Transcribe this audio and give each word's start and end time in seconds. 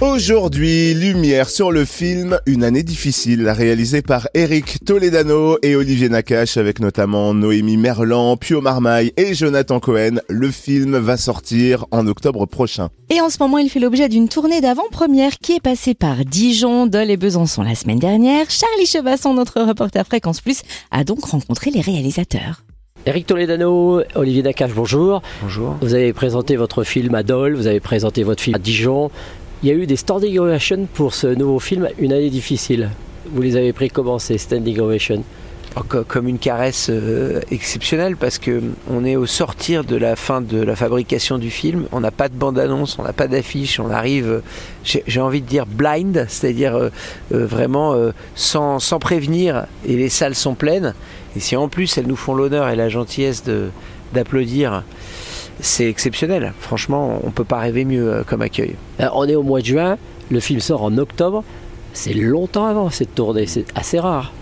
Aujourd'hui, 0.00 0.94
lumière 0.94 1.50
sur 1.50 1.72
le 1.72 1.84
film 1.84 2.38
Une 2.46 2.62
année 2.62 2.84
difficile, 2.84 3.48
réalisé 3.48 4.00
par 4.00 4.28
Eric 4.32 4.84
Toledano 4.84 5.58
et 5.64 5.74
Olivier 5.74 6.08
Nakache, 6.08 6.56
avec 6.56 6.78
notamment 6.78 7.34
Noémie 7.34 7.76
Merlan, 7.76 8.36
Pio 8.36 8.60
Marmaille 8.60 9.12
et 9.16 9.34
Jonathan 9.34 9.80
Cohen. 9.80 10.20
Le 10.28 10.52
film 10.52 10.96
va 10.98 11.16
sortir 11.16 11.84
en 11.90 12.06
octobre 12.06 12.46
prochain. 12.46 12.90
Et 13.10 13.20
en 13.20 13.28
ce 13.28 13.38
moment, 13.40 13.58
il 13.58 13.68
fait 13.68 13.80
l'objet 13.80 14.08
d'une 14.08 14.28
tournée 14.28 14.60
d'avant-première 14.60 15.38
qui 15.38 15.54
est 15.56 15.60
passée 15.60 15.94
par 15.94 16.24
Dijon, 16.24 16.86
Dole 16.86 17.10
et 17.10 17.16
Besançon 17.16 17.62
la 17.62 17.74
semaine 17.74 17.98
dernière. 17.98 18.48
Charlie 18.50 18.86
Chevasson, 18.86 19.34
notre 19.34 19.60
reporter 19.62 20.06
Fréquence 20.06 20.40
Plus, 20.40 20.62
a 20.92 21.02
donc 21.02 21.24
rencontré 21.24 21.72
les 21.72 21.80
réalisateurs. 21.80 22.62
Eric 23.06 23.26
Toledano, 23.26 24.02
Olivier 24.16 24.42
Nakache, 24.42 24.74
bonjour. 24.74 25.22
Bonjour. 25.40 25.76
Vous 25.80 25.94
avez 25.94 26.12
présenté 26.12 26.56
votre 26.56 26.84
film 26.84 27.14
à 27.14 27.22
Dole, 27.22 27.54
vous 27.54 27.66
avez 27.66 27.80
présenté 27.80 28.22
votre 28.22 28.42
film 28.42 28.56
à 28.56 28.58
Dijon. 28.58 29.10
Il 29.64 29.68
y 29.68 29.72
a 29.72 29.74
eu 29.74 29.86
des 29.86 29.96
standing 29.96 30.38
ovations 30.38 30.86
pour 30.94 31.14
ce 31.14 31.26
nouveau 31.26 31.58
film, 31.58 31.88
Une 31.98 32.12
année 32.12 32.30
difficile. 32.30 32.90
Vous 33.32 33.42
les 33.42 33.56
avez 33.56 33.72
pris 33.72 33.90
comment 33.90 34.20
ces 34.20 34.38
standing 34.38 34.78
ovations 34.78 35.24
comme 36.08 36.26
une 36.26 36.38
caresse 36.38 36.88
euh, 36.90 37.40
exceptionnelle 37.52 38.16
parce 38.16 38.38
que 38.38 38.60
on 38.90 39.04
est 39.04 39.14
au 39.14 39.26
sortir 39.26 39.84
de 39.84 39.94
la 39.94 40.16
fin 40.16 40.40
de 40.40 40.60
la 40.60 40.74
fabrication 40.74 41.38
du 41.38 41.50
film. 41.50 41.86
On 41.92 42.00
n'a 42.00 42.10
pas 42.10 42.28
de 42.28 42.34
bande-annonce, 42.34 42.98
on 42.98 43.04
n'a 43.04 43.12
pas 43.12 43.28
d'affiche, 43.28 43.78
on 43.78 43.90
arrive, 43.90 44.42
j'ai 44.82 45.20
envie 45.20 45.40
de 45.40 45.46
dire 45.46 45.66
blind, 45.66 46.26
c'est-à-dire 46.28 46.74
euh, 46.74 46.88
euh, 47.32 47.46
vraiment 47.46 47.94
sans, 48.34 48.80
sans, 48.80 48.98
prévenir 48.98 49.66
et 49.86 49.96
les 49.96 50.08
salles 50.08 50.34
sont 50.34 50.54
pleines. 50.54 50.94
Et 51.36 51.40
si 51.40 51.54
en 51.54 51.68
plus 51.68 51.96
elles 51.96 52.08
nous 52.08 52.16
font 52.16 52.34
l'honneur 52.34 52.68
et 52.70 52.74
la 52.74 52.88
gentillesse 52.88 53.44
d'applaudir, 54.12 54.82
c'est 55.60 55.88
exceptionnel. 55.88 56.52
Franchement, 56.60 57.20
on 57.24 57.30
peut 57.30 57.44
pas 57.44 57.58
rêver 57.58 57.84
mieux 57.84 58.24
comme 58.26 58.42
accueil. 58.42 58.76
on 59.12 59.26
est 59.26 59.34
au 59.34 59.42
mois 59.42 59.60
de 59.60 59.66
juin, 59.66 59.98
le 60.30 60.40
film 60.40 60.60
sort 60.60 60.82
en 60.82 60.96
octobre. 60.98 61.44
C'est 61.92 62.14
longtemps 62.14 62.66
avant 62.66 62.90
cette 62.90 63.14
tournée, 63.14 63.46
c'est 63.46 63.64
assez 63.74 63.98
rare. 63.98 64.32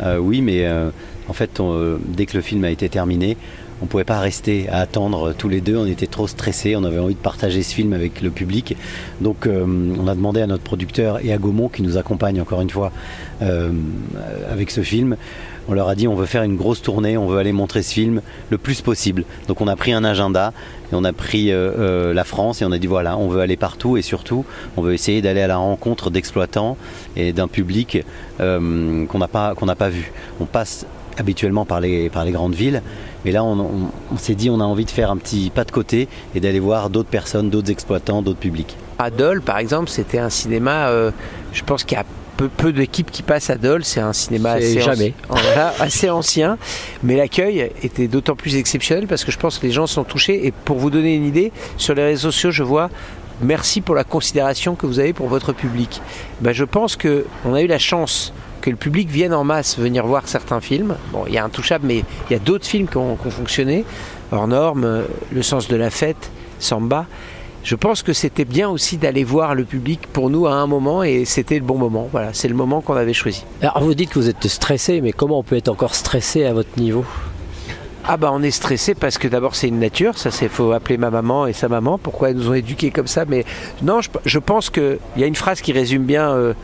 Euh, 0.00 0.18
oui, 0.18 0.42
mais 0.42 0.66
euh, 0.66 0.90
en 1.28 1.32
fait, 1.32 1.60
euh, 1.60 1.98
dès 2.04 2.26
que 2.26 2.36
le 2.36 2.42
film 2.42 2.64
a 2.64 2.70
été 2.70 2.88
terminé, 2.88 3.36
on 3.80 3.84
ne 3.84 3.90
pouvait 3.90 4.04
pas 4.04 4.20
rester 4.20 4.68
à 4.68 4.80
attendre 4.80 5.34
tous 5.36 5.48
les 5.48 5.60
deux. 5.60 5.76
On 5.76 5.86
était 5.86 6.06
trop 6.06 6.26
stressés. 6.26 6.76
On 6.76 6.84
avait 6.84 6.98
envie 6.98 7.14
de 7.14 7.20
partager 7.20 7.62
ce 7.62 7.74
film 7.74 7.92
avec 7.92 8.22
le 8.22 8.30
public. 8.30 8.74
Donc, 9.20 9.46
on 9.46 10.08
a 10.08 10.14
demandé 10.14 10.40
à 10.40 10.46
notre 10.46 10.62
producteur 10.62 11.22
et 11.22 11.30
à 11.30 11.36
Gaumont, 11.36 11.68
qui 11.68 11.82
nous 11.82 11.98
accompagne 11.98 12.40
encore 12.40 12.62
une 12.62 12.70
fois 12.70 12.90
avec 14.50 14.70
ce 14.70 14.80
film, 14.80 15.18
on 15.68 15.74
leur 15.74 15.88
a 15.88 15.94
dit 15.94 16.08
on 16.08 16.14
veut 16.14 16.26
faire 16.26 16.42
une 16.42 16.56
grosse 16.56 16.82
tournée, 16.82 17.16
on 17.16 17.26
veut 17.26 17.38
aller 17.38 17.52
montrer 17.52 17.82
ce 17.82 17.92
film 17.92 18.22
le 18.50 18.58
plus 18.58 18.80
possible. 18.80 19.24
Donc 19.48 19.60
on 19.60 19.68
a 19.68 19.76
pris 19.76 19.92
un 19.92 20.04
agenda 20.04 20.52
et 20.92 20.94
on 20.94 21.04
a 21.04 21.12
pris 21.12 21.50
euh, 21.50 21.72
euh, 21.78 22.14
la 22.14 22.24
France 22.24 22.62
et 22.62 22.64
on 22.64 22.72
a 22.72 22.78
dit 22.78 22.86
voilà, 22.86 23.16
on 23.18 23.28
veut 23.28 23.40
aller 23.40 23.56
partout 23.56 23.96
et 23.96 24.02
surtout 24.02 24.44
on 24.76 24.82
veut 24.82 24.94
essayer 24.94 25.22
d'aller 25.22 25.40
à 25.42 25.46
la 25.46 25.56
rencontre 25.56 26.10
d'exploitants 26.10 26.76
et 27.16 27.32
d'un 27.32 27.48
public 27.48 28.04
euh, 28.40 29.06
qu'on 29.06 29.18
n'a 29.18 29.28
pas, 29.28 29.54
pas 29.54 29.88
vu. 29.88 30.12
On 30.40 30.44
passe 30.44 30.86
habituellement 31.18 31.64
par 31.64 31.80
les, 31.80 32.10
par 32.10 32.24
les 32.24 32.32
grandes 32.32 32.54
villes. 32.54 32.82
Mais 33.24 33.32
là, 33.32 33.42
on, 33.42 33.90
s'est 34.18 34.36
dit, 34.36 34.50
on 34.50 34.60
a 34.60 34.64
envie 34.64 34.84
de 34.84 34.90
faire 34.90 35.10
un 35.10 35.16
petit 35.16 35.50
pas 35.50 35.64
de 35.64 35.72
côté 35.72 36.08
et 36.36 36.40
d'aller 36.40 36.60
voir 36.60 36.90
d'autres 36.90 37.08
personnes, 37.08 37.50
d'autres 37.50 37.72
exploitants, 37.72 38.22
d'autres 38.22 38.38
publics. 38.38 38.76
Adol, 38.98 39.40
par 39.40 39.58
exemple, 39.58 39.88
c'était 39.88 40.18
un 40.18 40.30
cinéma, 40.30 40.90
je 41.52 41.62
pense 41.64 41.82
qu'il 41.82 41.96
y 41.96 42.00
a 42.00 42.04
peu, 42.36 42.48
peu 42.48 42.72
d'équipes 42.72 43.10
qui 43.10 43.22
passent 43.22 43.50
à 43.50 43.56
Dole. 43.56 43.84
C'est 43.84 44.00
un 44.00 44.12
cinéma 44.12 44.52
assez, 44.52 44.80
jamais. 44.80 45.14
assez 45.80 46.10
ancien, 46.10 46.58
mais 47.02 47.16
l'accueil 47.16 47.70
était 47.82 48.08
d'autant 48.08 48.36
plus 48.36 48.56
exceptionnel 48.56 49.06
parce 49.06 49.24
que 49.24 49.32
je 49.32 49.38
pense 49.38 49.58
que 49.58 49.66
les 49.66 49.72
gens 49.72 49.86
sont 49.86 50.04
touchés. 50.04 50.46
Et 50.46 50.52
pour 50.52 50.78
vous 50.78 50.90
donner 50.90 51.14
une 51.14 51.24
idée, 51.24 51.52
sur 51.76 51.94
les 51.94 52.04
réseaux 52.04 52.30
sociaux, 52.30 52.50
je 52.50 52.62
vois 52.62 52.90
merci 53.42 53.80
pour 53.80 53.94
la 53.94 54.04
considération 54.04 54.74
que 54.74 54.86
vous 54.86 54.98
avez 54.98 55.12
pour 55.12 55.28
votre 55.28 55.52
public. 55.52 56.00
Ben, 56.40 56.52
je 56.52 56.64
pense 56.64 56.96
que 56.96 57.26
on 57.44 57.54
a 57.54 57.62
eu 57.62 57.66
la 57.66 57.78
chance 57.78 58.32
que 58.60 58.70
le 58.70 58.76
public 58.76 59.08
vienne 59.08 59.34
en 59.34 59.44
masse 59.44 59.78
venir 59.78 60.06
voir 60.06 60.26
certains 60.26 60.60
films. 60.60 60.96
Bon, 61.12 61.24
il 61.26 61.34
y 61.34 61.38
a 61.38 61.44
un 61.44 61.48
touchable, 61.48 61.86
mais 61.86 62.02
il 62.28 62.32
y 62.32 62.36
a 62.36 62.38
d'autres 62.38 62.66
films 62.66 62.88
qui 62.88 62.96
ont, 62.96 63.16
qui 63.16 63.26
ont 63.26 63.30
fonctionné. 63.30 63.84
Hors 64.32 64.48
norme, 64.48 65.04
Le 65.32 65.42
sens 65.42 65.68
de 65.68 65.76
la 65.76 65.90
fête, 65.90 66.30
Samba 66.58 67.06
je 67.66 67.74
pense 67.74 68.04
que 68.04 68.12
c'était 68.12 68.44
bien 68.44 68.70
aussi 68.70 68.96
d'aller 68.96 69.24
voir 69.24 69.56
le 69.56 69.64
public 69.64 70.06
pour 70.12 70.30
nous 70.30 70.46
à 70.46 70.52
un 70.52 70.68
moment 70.68 71.02
et 71.02 71.24
c'était 71.24 71.58
le 71.58 71.64
bon 71.64 71.76
moment. 71.76 72.08
Voilà, 72.12 72.32
c'est 72.32 72.46
le 72.46 72.54
moment 72.54 72.80
qu'on 72.80 72.94
avait 72.94 73.12
choisi. 73.12 73.44
Alors 73.60 73.82
vous 73.82 73.94
dites 73.94 74.10
que 74.10 74.20
vous 74.20 74.28
êtes 74.28 74.46
stressé, 74.46 75.00
mais 75.00 75.10
comment 75.10 75.40
on 75.40 75.42
peut 75.42 75.56
être 75.56 75.68
encore 75.68 75.96
stressé 75.96 76.44
à 76.44 76.52
votre 76.52 76.78
niveau? 76.78 77.04
Ah 78.08 78.16
bah 78.16 78.30
on 78.32 78.42
est 78.42 78.52
stressé 78.52 78.94
parce 78.94 79.18
que 79.18 79.26
d'abord 79.26 79.56
c'est 79.56 79.66
une 79.66 79.80
nature, 79.80 80.16
ça 80.16 80.30
c'est 80.30 80.48
faut 80.48 80.70
appeler 80.72 80.96
ma 80.96 81.10
maman 81.10 81.46
et 81.46 81.52
sa 81.52 81.68
maman, 81.68 81.98
pourquoi 81.98 82.30
elles 82.30 82.36
nous 82.36 82.50
ont 82.50 82.54
éduqués 82.54 82.90
comme 82.90 83.08
ça, 83.08 83.24
mais 83.26 83.44
non 83.82 84.00
je, 84.00 84.38
pense 84.38 84.70
qu'il 84.70 84.98
y 85.16 85.24
a 85.24 85.26
une 85.26 85.34
phrase 85.34 85.60
qui 85.60 85.72
résume 85.72 86.04
bien, 86.04 86.30
euh, 86.30 86.54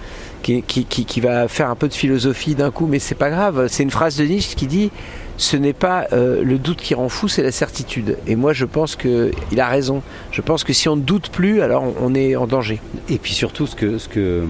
qui, 0.42 0.62
qui, 0.62 1.20
va 1.20 1.48
faire 1.48 1.68
un 1.68 1.74
peu 1.74 1.88
de 1.88 1.94
philosophie 1.94 2.54
d'un 2.54 2.70
coup, 2.70 2.86
mais 2.86 3.00
c'est 3.00 3.16
pas 3.16 3.30
grave, 3.30 3.66
c'est 3.68 3.82
une 3.82 3.90
phrase 3.90 4.16
de 4.16 4.24
Nietzsche 4.24 4.54
qui 4.54 4.66
dit 4.66 4.90
ce 5.36 5.56
n'est 5.56 5.72
pas 5.72 6.06
euh, 6.12 6.44
le 6.44 6.58
doute 6.58 6.78
qui 6.78 6.94
rend 6.94 7.08
fou, 7.08 7.26
c'est 7.26 7.42
la 7.42 7.50
certitude. 7.50 8.18
Et 8.28 8.36
moi, 8.36 8.52
je 8.52 8.64
pense 8.64 8.94
qu'il 8.94 9.32
a 9.58 9.66
raison. 9.66 10.02
Je 10.30 10.40
pense 10.42 10.62
que 10.62 10.72
si 10.72 10.88
on 10.88 10.94
ne 10.94 11.00
doute 11.00 11.30
plus, 11.30 11.62
alors 11.62 11.84
on, 12.00 12.14
est 12.14 12.36
en 12.36 12.46
danger. 12.46 12.80
Et 13.08 13.18
puis 13.18 13.32
surtout, 13.32 13.66
ce 13.66 13.74
que, 13.74 13.98
ce 13.98 14.08
que 14.08 14.44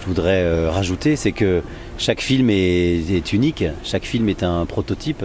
je 0.00 0.06
voudrais 0.06 0.42
euh, 0.42 0.70
rajouter, 0.70 1.14
c'est 1.14 1.32
que 1.32 1.62
chaque 1.98 2.20
film 2.20 2.50
est 2.50 3.32
unique, 3.32 3.64
chaque 3.84 4.04
film 4.04 4.28
est 4.28 4.42
un 4.42 4.64
prototype. 4.66 5.24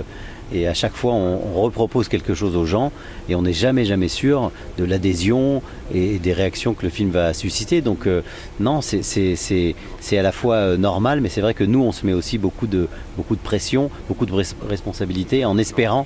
Et 0.54 0.68
à 0.68 0.74
chaque 0.74 0.96
fois, 0.96 1.14
on, 1.14 1.62
repropose 1.62 2.08
quelque 2.08 2.34
chose 2.34 2.56
aux 2.56 2.66
gens 2.66 2.92
et 3.30 3.36
on 3.36 3.44
n'est 3.44 3.54
jamais, 3.54 3.86
jamais 3.86 4.08
sûr 4.08 4.52
de 4.78 4.84
l'adhésion 4.84 5.62
et 5.94 6.18
des 6.18 6.34
réactions 6.34 6.74
que 6.74 6.84
le 6.84 6.90
film 6.90 7.10
va 7.10 7.34
susciter. 7.34 7.82
Donc, 7.82 8.08
euh, 8.08 8.22
non, 8.60 8.82
c'est 8.82 9.76
à 10.18 10.22
la 10.22 10.32
fois 10.32 10.56
euh, 10.56 10.78
normal, 10.78 11.22
mais 11.22 11.30
c'est 11.30 11.42
vrai 11.42 11.54
que 11.54 11.64
nous, 11.64 11.82
on 11.82 11.92
se 11.92 12.06
met 12.06 12.14
aussi 12.14 12.38
beaucoup 12.38 12.68
de, 12.68 12.88
beaucoup 13.18 13.36
de 13.36 13.42
pression, 13.42 13.90
beaucoup 14.08 14.26
de 14.26 14.34
responsabilités 14.68 15.46
en 15.46 15.58
espérant 15.58 16.06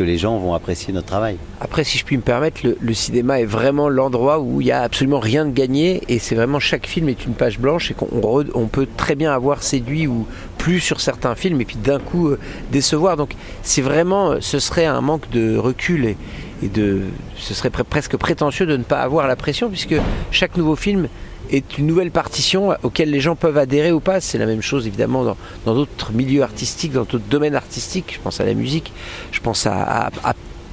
que 0.00 0.04
les 0.06 0.16
gens 0.16 0.38
vont 0.38 0.54
apprécier 0.54 0.94
notre 0.94 1.08
travail. 1.08 1.36
Après, 1.60 1.84
si 1.84 1.98
je 1.98 2.06
puis 2.06 2.16
me 2.16 2.22
permettre, 2.22 2.62
le, 2.64 2.94
cinéma 2.94 3.38
est 3.40 3.44
vraiment 3.44 3.90
l'endroit 3.90 4.40
où 4.40 4.62
il 4.62 4.64
n'y 4.64 4.72
a 4.72 4.80
absolument 4.80 5.20
rien 5.20 5.44
de 5.44 5.50
gagné 5.50 6.02
et 6.08 6.18
c'est 6.18 6.34
vraiment 6.34 6.58
chaque 6.58 6.86
film 6.86 7.10
est 7.10 7.26
une 7.26 7.34
page 7.34 7.58
blanche 7.58 7.90
et 7.90 7.94
qu'on 7.94 8.08
on 8.54 8.66
peut 8.66 8.88
très 8.96 9.14
bien 9.14 9.30
avoir 9.30 9.62
séduit 9.62 10.06
ou 10.06 10.26
plus 10.56 10.80
sur 10.80 11.02
certains 11.02 11.34
films 11.34 11.60
et 11.60 11.66
puis 11.66 11.76
d'un 11.76 11.98
coup 11.98 12.28
euh, 12.28 12.38
décevoir. 12.72 13.18
Donc 13.18 13.34
c'est 13.62 13.82
vraiment, 13.82 14.40
ce 14.40 14.58
serait 14.58 14.86
un 14.86 15.02
manque 15.02 15.28
de 15.32 15.58
recul 15.58 16.06
et, 16.06 16.16
et 16.62 16.68
de, 16.68 17.02
ce 17.36 17.54
serait 17.54 17.70
presque 17.70 18.16
prétentieux 18.16 18.66
de 18.66 18.76
ne 18.76 18.82
pas 18.82 19.00
avoir 19.00 19.26
la 19.26 19.36
pression 19.36 19.68
puisque 19.68 19.94
chaque 20.30 20.56
nouveau 20.56 20.76
film 20.76 21.08
est 21.50 21.78
une 21.78 21.86
nouvelle 21.86 22.10
partition 22.10 22.74
auquel 22.82 23.10
les 23.10 23.20
gens 23.20 23.34
peuvent 23.34 23.58
adhérer 23.58 23.92
ou 23.92 24.00
pas. 24.00 24.20
C'est 24.20 24.38
la 24.38 24.46
même 24.46 24.62
chose 24.62 24.86
évidemment 24.86 25.24
dans 25.64 25.74
d'autres 25.74 26.12
milieux 26.12 26.42
artistiques, 26.42 26.92
dans 26.92 27.04
d'autres 27.04 27.28
domaines 27.28 27.56
artistiques. 27.56 28.14
Je 28.14 28.20
pense 28.20 28.40
à 28.40 28.44
la 28.44 28.54
musique, 28.54 28.92
je 29.32 29.40
pense 29.40 29.66
à, 29.66 30.10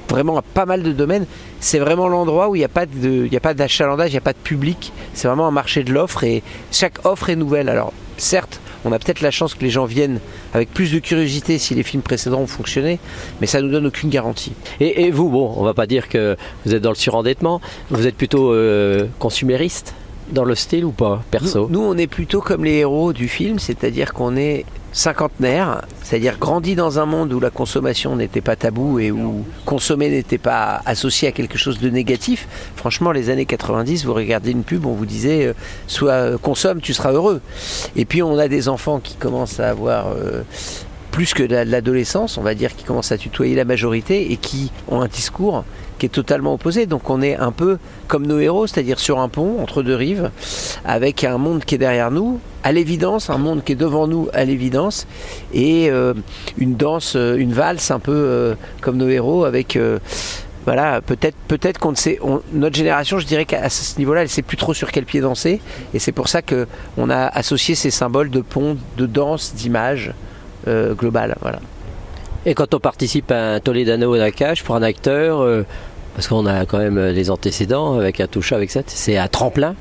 vraiment 0.08 0.38
à 0.38 0.42
pas 0.42 0.66
mal 0.66 0.82
de 0.82 0.92
domaines. 0.92 1.26
C'est 1.60 1.78
vraiment 1.78 2.08
l'endroit 2.08 2.48
où 2.48 2.54
il 2.54 2.60
n'y 2.60 2.64
a 2.64 2.68
pas 2.68 3.54
d'achalandage, 3.54 4.10
il 4.10 4.14
n'y 4.14 4.18
a 4.18 4.22
pas 4.22 4.32
de 4.32 4.38
public. 4.38 4.92
C'est 5.14 5.26
vraiment 5.26 5.48
un 5.48 5.52
marché 5.52 5.82
de 5.82 5.92
l'offre 5.92 6.22
et 6.24 6.42
chaque 6.70 7.04
offre 7.04 7.30
est 7.30 7.36
nouvelle. 7.36 7.68
Alors 7.68 7.92
certes, 8.16 8.60
on 8.84 8.92
a 8.92 8.98
peut-être 8.98 9.20
la 9.20 9.30
chance 9.30 9.54
que 9.54 9.60
les 9.60 9.70
gens 9.70 9.84
viennent 9.84 10.20
avec 10.54 10.72
plus 10.72 10.92
de 10.92 10.98
curiosité 10.98 11.58
si 11.58 11.74
les 11.74 11.82
films 11.82 12.02
précédents 12.02 12.40
ont 12.40 12.46
fonctionné, 12.46 12.98
mais 13.40 13.46
ça 13.46 13.60
nous 13.60 13.70
donne 13.70 13.86
aucune 13.86 14.10
garantie. 14.10 14.52
Et, 14.80 15.10
vous, 15.10 15.28
bon, 15.28 15.52
on 15.56 15.64
va 15.64 15.74
pas 15.74 15.86
dire 15.86 16.08
que 16.08 16.36
vous 16.64 16.74
êtes 16.74 16.82
dans 16.82 16.90
le 16.90 16.96
surendettement, 16.96 17.60
vous 17.90 18.06
êtes 18.06 18.16
plutôt 18.16 18.52
euh, 18.52 19.06
consumériste 19.18 19.94
dans 20.30 20.44
le 20.44 20.54
style 20.54 20.84
ou 20.84 20.92
pas, 20.92 21.22
perso 21.30 21.68
nous, 21.70 21.80
on 21.80 21.96
est 21.96 22.06
plutôt 22.06 22.40
comme 22.40 22.64
les 22.64 22.76
héros 22.76 23.12
du 23.12 23.28
film, 23.28 23.58
c'est-à-dire 23.58 24.12
qu'on 24.12 24.36
est 24.36 24.64
cinquantenaire, 24.92 25.82
c'est-à-dire 26.02 26.38
grandi 26.38 26.74
dans 26.74 26.98
un 26.98 27.06
monde 27.06 27.32
où 27.32 27.40
la 27.40 27.50
consommation 27.50 28.16
n'était 28.16 28.40
pas 28.40 28.56
tabou 28.56 28.98
et 28.98 29.10
où 29.10 29.44
consommer 29.64 30.08
n'était 30.08 30.38
pas 30.38 30.80
associé 30.86 31.28
à 31.28 31.32
quelque 31.32 31.58
chose 31.58 31.78
de 31.78 31.90
négatif. 31.90 32.48
Franchement, 32.74 33.12
les 33.12 33.30
années 33.30 33.46
90, 33.46 34.06
vous 34.06 34.14
regardez 34.14 34.50
une 34.50 34.64
pub, 34.64 34.86
on 34.86 34.94
vous 34.94 35.06
disait 35.06 35.46
euh, 35.46 35.52
soit 35.86 36.12
euh, 36.12 36.38
consomme, 36.38 36.80
tu 36.80 36.94
seras 36.94 37.12
heureux. 37.12 37.40
Et 37.96 38.04
puis 38.04 38.22
on 38.22 38.38
a 38.38 38.48
des 38.48 38.68
enfants 38.68 38.98
qui 38.98 39.14
commencent 39.14 39.60
à 39.60 39.68
avoir 39.68 40.08
euh, 40.08 40.42
plus 41.18 41.34
que 41.34 41.42
l'adolescence, 41.42 42.38
on 42.38 42.42
va 42.42 42.54
dire, 42.54 42.76
qui 42.76 42.84
commencent 42.84 43.10
à 43.10 43.18
tutoyer 43.18 43.56
la 43.56 43.64
majorité 43.64 44.30
et 44.30 44.36
qui 44.36 44.70
ont 44.86 45.00
un 45.00 45.08
discours 45.08 45.64
qui 45.98 46.06
est 46.06 46.10
totalement 46.10 46.54
opposé. 46.54 46.86
Donc 46.86 47.10
on 47.10 47.20
est 47.22 47.34
un 47.34 47.50
peu 47.50 47.78
comme 48.06 48.24
nos 48.24 48.38
héros, 48.38 48.68
c'est-à-dire 48.68 49.00
sur 49.00 49.18
un 49.18 49.28
pont 49.28 49.60
entre 49.60 49.82
deux 49.82 49.96
rives, 49.96 50.30
avec 50.84 51.24
un 51.24 51.36
monde 51.36 51.64
qui 51.64 51.74
est 51.74 51.78
derrière 51.78 52.12
nous, 52.12 52.38
à 52.62 52.70
l'évidence, 52.70 53.30
un 53.30 53.38
monde 53.38 53.64
qui 53.64 53.72
est 53.72 53.74
devant 53.74 54.06
nous 54.06 54.28
à 54.32 54.44
l'évidence, 54.44 55.08
et 55.52 55.90
euh, 55.90 56.14
une 56.56 56.76
danse, 56.76 57.14
euh, 57.16 57.34
une 57.34 57.52
valse 57.52 57.90
un 57.90 57.98
peu 57.98 58.14
euh, 58.14 58.54
comme 58.80 58.96
nos 58.96 59.08
héros, 59.08 59.44
avec 59.44 59.76
voilà, 60.66 61.00
peut-être 61.00 61.34
peut-être 61.48 61.78
qu'on 61.80 61.96
sait, 61.96 62.20
notre 62.52 62.76
génération, 62.76 63.18
je 63.18 63.26
dirais 63.26 63.44
qu'à 63.44 63.68
ce 63.68 63.98
niveau-là, 63.98 64.22
elle 64.22 64.28
sait 64.28 64.42
plus 64.42 64.56
trop 64.56 64.72
sur 64.72 64.92
quel 64.92 65.04
pied 65.04 65.20
danser, 65.20 65.60
et 65.94 65.98
c'est 65.98 66.12
pour 66.12 66.28
ça 66.28 66.42
que 66.42 66.68
on 66.96 67.10
a 67.10 67.26
associé 67.26 67.74
ces 67.74 67.90
symboles 67.90 68.30
de 68.30 68.40
pont, 68.40 68.76
de 68.96 69.06
danse, 69.06 69.54
d'image 69.56 70.12
globale, 70.96 71.36
voilà. 71.40 71.60
Et 72.46 72.54
quand 72.54 72.72
on 72.74 72.80
participe 72.80 73.30
à 73.30 73.54
un 73.54 73.60
Toledano 73.60 74.16
Nakash 74.16 74.62
pour 74.62 74.74
un 74.76 74.82
acteur, 74.82 75.40
euh, 75.40 75.64
parce 76.14 76.28
qu'on 76.28 76.46
a 76.46 76.66
quand 76.66 76.78
même 76.78 76.98
les 76.98 77.30
antécédents 77.30 77.98
avec 77.98 78.20
un 78.20 78.26
touche 78.26 78.52
avec 78.52 78.70
ça, 78.70 78.80
c'est 78.86 79.18
un 79.18 79.28
tremplin? 79.28 79.74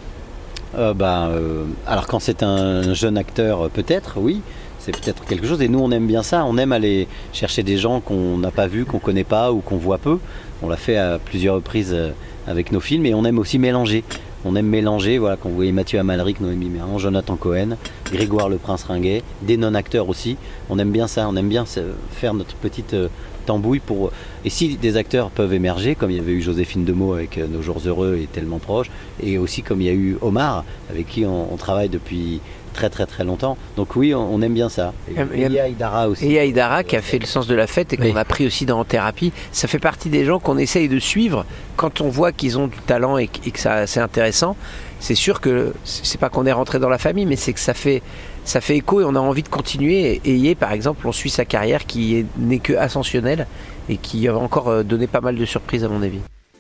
Euh, 0.78 0.94
bah, 0.94 1.30
euh, 1.32 1.64
alors 1.86 2.08
quand 2.08 2.20
c'est 2.20 2.44
un 2.44 2.94
jeune 2.94 3.18
acteur, 3.18 3.66
euh, 3.66 3.70
peut-être, 3.70 4.16
oui, 4.18 4.42
c'est 4.80 4.92
peut-être 4.92 5.26
quelque 5.26 5.48
chose. 5.48 5.62
Et 5.62 5.68
nous, 5.68 5.80
on 5.80 5.92
aime 5.92 6.08
bien 6.08 6.24
ça. 6.24 6.46
On 6.46 6.58
aime 6.58 6.72
aller 6.72 7.08
chercher 7.34 7.64
des 7.64 7.78
gens 7.78 8.00
qu'on 8.00 8.38
n'a 8.38 8.52
pas 8.52 8.68
vus, 8.68 8.86
qu'on 8.86 9.00
connaît 9.00 9.24
pas 9.24 9.52
ou 9.52 9.60
qu'on 9.60 9.78
voit 9.78 9.98
peu. 9.98 10.20
On 10.62 10.70
l'a 10.70 10.78
fait 10.78 10.98
à 10.98 11.20
plusieurs 11.24 11.56
reprises 11.56 11.94
euh, 11.94 12.12
avec 12.48 12.72
nos 12.72 12.80
films. 12.80 13.06
Et 13.06 13.14
on 13.14 13.26
aime 13.26 13.40
aussi 13.40 13.60
mélanger. 13.60 14.04
On 14.46 14.56
aime 14.56 14.68
mélanger, 14.68 15.18
voilà, 15.18 15.36
quand 15.36 15.50
vous 15.50 15.56
voyez 15.56 15.72
Mathieu 15.72 16.00
Amalric, 16.00 16.40
Noémie 16.40 16.70
Merlan, 16.70 16.98
Jonathan 17.00 17.36
Cohen, 17.36 17.76
Grégoire 18.06 18.50
le 18.50 18.58
Prince 18.58 18.84
Ringuet, 18.84 19.24
des 19.42 19.58
non-acteurs 19.58 20.08
aussi. 20.10 20.38
On 20.70 20.78
aime 20.80 20.92
bien 20.92 21.08
ça, 21.08 21.28
on 21.28 21.36
aime 21.36 21.50
bien 21.50 21.66
se- 21.66 21.80
faire 22.12 22.34
notre 22.34 22.56
petite 22.56 22.94
euh, 22.94 23.08
tambouille 23.48 23.80
pour. 23.80 24.12
Et 24.46 24.50
si 24.52 24.78
des 24.78 24.96
acteurs 24.98 25.32
peuvent 25.32 25.54
émerger, 25.54 25.96
comme 25.96 26.12
il 26.12 26.18
y 26.18 26.20
avait 26.20 26.34
eu 26.34 26.42
Joséphine 26.42 26.86
Demeaux 26.86 27.14
avec 27.14 27.38
euh, 27.40 27.48
Nos 27.48 27.62
Jours 27.64 27.82
Heureux 27.86 28.20
et 28.22 28.28
tellement 28.28 28.60
proche, 28.60 28.92
et 29.24 29.38
aussi 29.40 29.64
comme 29.64 29.82
il 29.82 29.88
y 29.88 29.90
a 29.90 29.94
eu 29.94 30.18
Omar, 30.22 30.64
avec 30.92 31.08
qui 31.08 31.26
on, 31.26 31.52
on 31.52 31.58
travaille 31.58 31.90
depuis 31.90 32.40
très 32.74 32.90
très 32.92 33.08
très 33.08 33.24
longtemps. 33.24 33.58
Donc 33.76 33.96
oui, 33.96 34.14
on, 34.14 34.32
on 34.36 34.40
aime 34.44 34.54
bien 34.54 34.70
ça. 34.70 34.94
Et 35.10 35.16
Il 35.34 35.40
y 35.42 35.44
a- 35.46 35.48
il 35.48 35.54
y 35.54 35.60
a 35.60 35.68
Idara 35.68 36.10
aussi. 36.10 36.26
Et 36.26 36.28
il 36.28 36.34
y 36.34 36.38
a 36.40 36.46
Idara 36.46 36.84
qui 36.84 36.96
a 36.96 37.02
fait 37.02 37.18
le 37.18 37.26
sens 37.26 37.48
de 37.48 37.56
la 37.56 37.66
fête 37.66 37.92
et 37.94 37.98
qu'on 37.98 38.04
Oui. 38.04 38.14
a 38.18 38.24
pris 38.26 38.46
aussi 38.46 38.68
dans 38.68 38.84
thérapie. 38.84 39.32
Ça 39.52 39.68
fait 39.68 39.80
partie 39.80 40.10
des 40.10 40.26
gens 40.26 40.38
qu'on 40.40 40.60
essaye 40.60 40.88
de 40.88 41.00
suivre 41.00 41.44
quand 41.76 42.02
on 42.02 42.10
voit 42.10 42.32
qu'ils 42.32 42.60
ont 42.60 42.68
du 42.68 42.78
talent 42.86 43.18
et, 43.18 43.28
que- 43.28 43.40
et 43.48 43.52
que 43.52 43.60
c'est 43.88 44.00
intéressant. 44.00 44.56
C'est 45.00 45.16
sûr 45.16 45.40
que 45.42 45.74
c'est 45.84 46.20
pas 46.20 46.30
qu'on 46.30 46.46
est 46.46 46.52
rentré 46.52 46.80
dans 46.80 46.90
la 46.90 46.98
famille, 46.98 47.26
mais 47.26 47.36
c'est 47.36 47.54
que 47.54 47.60
ça 47.60 47.74
fait 47.74 48.02
ça 48.46 48.62
fait 48.62 48.78
écho 48.78 49.02
et 49.02 49.04
on 49.04 49.16
a 49.16 49.20
envie 49.20 49.44
de 49.44 49.50
continuer. 49.50 50.22
Et 50.26 50.36
Yé, 50.36 50.56
par 50.56 50.72
exemple, 50.72 51.06
on 51.08 51.12
suit 51.12 51.30
sa 51.30 51.44
carrière 51.46 51.86
qui 51.86 52.16
est- 52.16 52.26
n'est 52.38 52.60
que 52.60 52.74
ascensionnelle 52.74 53.46
et 53.90 53.98
qui 53.98 54.26
va 54.28 54.38
encore 54.38 54.70
euh, 54.70 54.84
donné 54.84 55.06
pas 55.08 55.22
mal 55.22 55.36
de 55.36 55.46
surprises 55.46 55.84
à 55.84 55.90
mon 55.90 56.02
avis. 56.02 56.20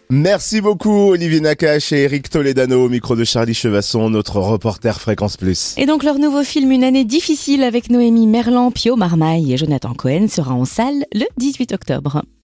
Merci 0.09 0.61
beaucoup 0.61 1.09
Olivier 1.09 1.41
Nakache 1.41 1.91
et 1.91 2.03
Eric 2.03 2.29
Toledano 2.29 2.85
au 2.85 2.87
micro 2.87 3.15
de 3.17 3.25
Charlie 3.25 3.53
Chevasson, 3.53 4.09
notre 4.09 4.37
reporter 4.39 5.01
Fréquence 5.01 5.35
Plus. 5.35 5.73
Et 5.77 5.85
donc 5.85 6.03
leur 6.03 6.17
nouveau 6.17 6.43
film 6.43 6.71
Une 6.71 6.85
année 6.85 7.03
difficile 7.03 7.61
avec 7.63 7.89
Noémie 7.89 8.25
Merlan, 8.27 8.71
Pio 8.71 8.95
Marmaille 8.95 9.51
et 9.53 9.57
Jonathan 9.57 9.93
Cohen 9.93 10.27
sera 10.29 10.53
en 10.53 10.63
salle 10.63 11.05
le 11.13 11.25
18 11.37 11.73
octobre. 11.73 12.21